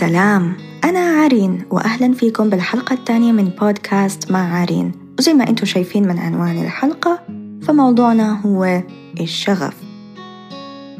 [0.00, 0.56] سلام.
[0.84, 4.92] أنا عارين وأهلا فيكم بالحلقة الثانية من بودكاست مع عارين.
[5.18, 7.20] وزي ما أنتم شايفين من عنوان الحلقة
[7.62, 8.82] فموضوعنا هو
[9.20, 9.74] الشغف.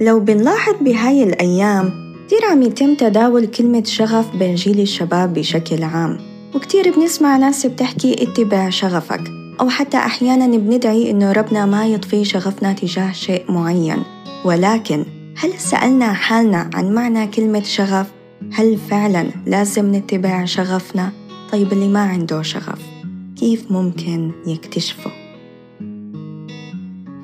[0.00, 1.90] لو بنلاحظ بهاي الأيام
[2.26, 6.18] كتير عم يتم تداول كلمة شغف بين جيل الشباب بشكل عام.
[6.54, 9.22] وكتير بنسمع ناس بتحكي اتبع شغفك
[9.60, 14.02] أو حتى أحيانا بندعي إنه ربنا ما يطفي شغفنا تجاه شيء معين.
[14.44, 15.04] ولكن
[15.36, 18.17] هل سألنا حالنا عن معنى كلمة شغف؟
[18.52, 21.12] هل فعلا لازم نتبع شغفنا؟
[21.52, 22.80] طيب اللي ما عنده شغف
[23.36, 25.10] كيف ممكن يكتشفه؟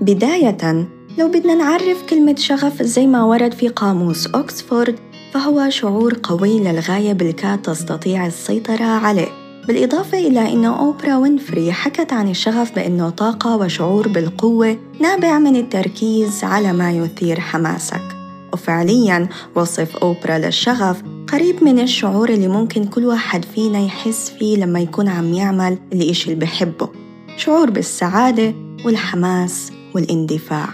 [0.01, 0.87] بداية
[1.19, 4.99] لو بدنا نعرف كلمة شغف زي ما ورد في قاموس أكسفورد
[5.33, 9.29] فهو شعور قوي للغاية بالكاد تستطيع السيطرة عليه
[9.69, 16.45] بالإضافة إلى أن أوبرا وينفري حكت عن الشغف بأنه طاقة وشعور بالقوة نابع من التركيز
[16.45, 18.14] على ما يثير حماسك
[18.55, 24.81] وفعليا وصف أوبرا للشغف قريب من الشعور اللي ممكن كل واحد فينا يحس فيه لما
[24.81, 26.89] يكون عم يعمل الإشي اللي بحبه
[27.37, 30.69] شعور بالسعادة والحماس والاندفاع.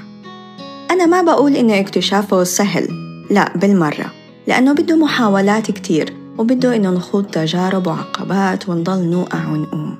[0.90, 2.88] أنا ما بقول إنه اكتشافه سهل
[3.30, 4.12] لا بالمرة
[4.46, 9.96] لأنه بده محاولات كتير وبده إنه نخوض تجارب وعقبات ونضل نوقع ونقوم.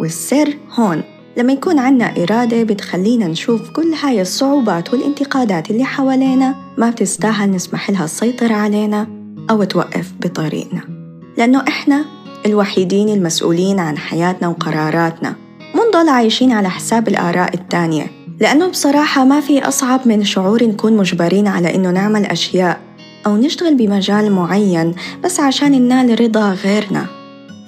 [0.00, 1.02] والسر هون
[1.36, 6.54] لما يكون عنا إرادة بتخلينا نشوف كل هاي الصعوبات والانتقادات اللي حوالينا.
[6.78, 9.06] ما بتستاهل نسمح لها تسيطر علينا
[9.50, 10.80] أو توقف بطريقنا.
[11.38, 12.04] لأنه إحنا
[12.46, 15.34] الوحيدين المسؤولين عن حياتنا وقراراتنا.
[15.74, 18.06] منضل عايشين على حساب الآراء التانية.
[18.40, 22.80] لأنه بصراحة ما في أصعب من شعور نكون مجبرين على إنه نعمل أشياء
[23.26, 27.06] أو نشتغل بمجال معين بس عشان ننال رضا غيرنا.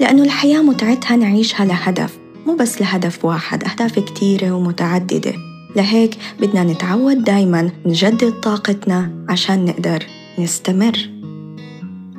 [0.00, 2.23] لأنه الحياة متعتها نعيشها لهدف.
[2.46, 5.32] مو بس لهدف واحد أهداف كتيرة ومتعددة.
[5.76, 10.06] لهيك بدنا نتعود دايما نجدد طاقتنا عشان نقدر
[10.38, 11.10] نستمر.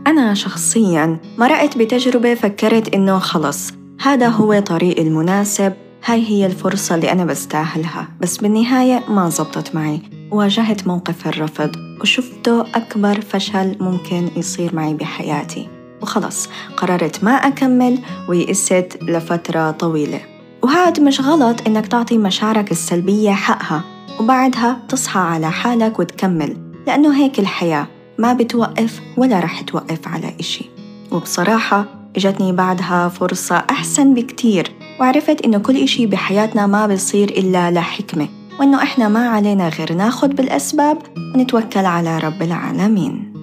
[0.07, 3.73] أنا شخصيا مرقت بتجربة فكرت إنه خلص.
[4.01, 5.73] هذا هو طريق المناسب.
[6.05, 8.07] هاي هي الفرصة اللي أنا بستاهلها.
[8.21, 10.01] بس بالنهاية ما زبطت معي.
[10.31, 11.71] واجهت موقف الرفض
[12.01, 15.74] وشفته أكبر فشل ممكن يصير معي بحياتي.
[16.01, 20.19] وخلص قررت ما أكمل ويئست لفترة طويلة.
[20.63, 23.83] وهاد مش غلط إنك تعطي مشاعرك السلبية حقها
[24.19, 26.57] وبعدها تصحى على حالك وتكمل
[26.87, 30.65] لأنه هيك الحياة ما بتوقف ولا رح توقف على إشي.
[31.11, 31.85] وبصراحة
[32.15, 38.27] إجتني بعدها فرصة أحسن بكتير وعرفت إنه كل إشي بحياتنا ما بيصير إلا لحكمة
[38.59, 40.97] وإنه إحنا ما علينا غير ناخد بالأسباب
[41.35, 43.34] ونتوكل على رب العالمين.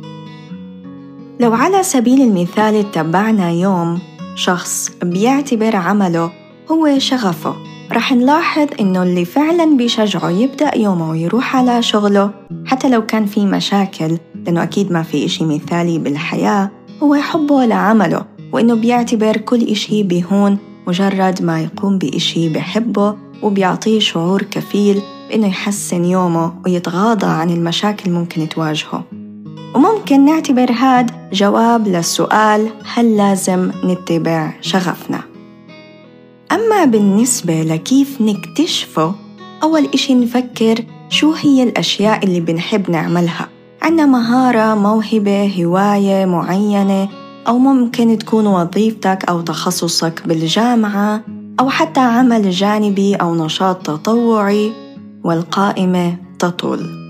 [1.41, 3.99] لو على سبيل المثال اتبعنا يوم
[4.35, 6.33] شخص بيعتبر عمله
[6.71, 7.55] هو شغفه
[7.93, 12.31] رح نلاحظ إنه اللي فعلا بيشجعه يبدأ يومه ويروح على شغله
[12.67, 16.71] حتى لو كان في مشاكل لأنه أكيد ما في إشي مثالي بالحياة
[17.03, 24.43] هو حبه لعمله وإنه بيعتبر كل إشي بيهون مجرد ما يقوم بإشي بحبه وبيعطيه شعور
[24.43, 29.22] كفيل بإنه يحسن يومه ويتغاضى عن المشاكل ممكن تواجهه.
[29.75, 35.21] وممكن نعتبر هاد جواب للسؤال هل لازم نتبع شغفنا.
[36.53, 39.15] أما بالنسبة لكيف نكتشفه
[39.63, 43.49] أول إشي نفكر شو هي الأشياء اللي بنحب نعملها.
[43.83, 47.09] عنا مهارة موهبة هواية معينة
[47.49, 51.23] أو ممكن تكون وظيفتك أو تخصصك بالجامعة
[51.61, 54.73] أو حتى عمل جانبي أو نشاط تطوعي
[55.25, 57.02] والقائمة تطول.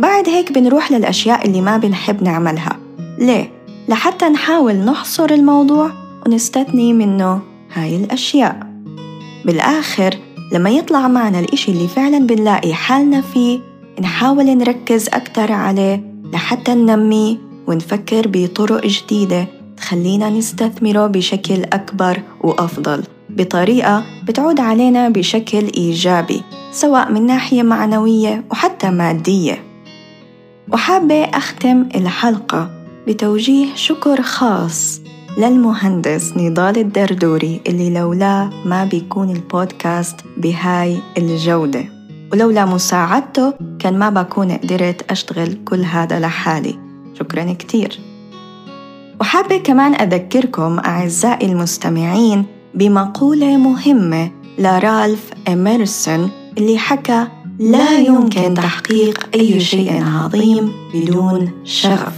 [0.00, 2.76] بعد هيك بنروح للأشياء اللي ما بنحب نعملها.
[3.18, 3.52] ليه؟
[3.88, 5.90] لحتى نحاول نحصر الموضوع
[6.26, 7.40] ونستثني منه
[7.72, 8.66] هاي الأشياء.
[9.44, 10.14] بالآخر
[10.52, 13.60] لما يطلع معنا الإشي اللي فعلا بنلاقي حالنا فيه
[14.00, 17.36] نحاول نركز أكتر عليه لحتى ننميه
[17.66, 19.46] ونفكر بطرق جديدة
[19.76, 28.90] تخلينا نستثمره بشكل أكبر وأفضل بطريقة بتعود علينا بشكل إيجابي سواء من ناحية معنوية وحتى
[28.90, 29.69] مادية.
[30.72, 32.70] وحابة أختم الحلقة
[33.06, 35.00] بتوجيه شكر خاص
[35.38, 41.84] للمهندس نضال الدردوري اللي لولاه ما بيكون البودكاست بهاي الجودة.
[42.32, 46.78] ولولا مساعدته كان ما بكون قدرت أشتغل كل هذا لحالي.
[47.14, 48.00] شكرا كتير.
[49.20, 52.44] وحابة كمان أذكركم أعزائي المستمعين
[52.74, 57.26] بمقولة مهمة لرالف إميرسون اللي حكى
[57.60, 62.12] لا يمكن تحقيق أي شيء عظيم بدون شغف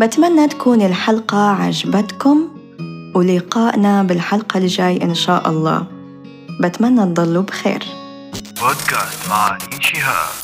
[0.00, 2.48] بتمنى تكون الحلقة عجبتكم
[3.14, 5.86] ولقائنا بالحلقة الجاي إن شاء الله.
[6.60, 7.84] بتمنى تضلوا بخير.
[8.60, 10.43] بودكاست مع شهاب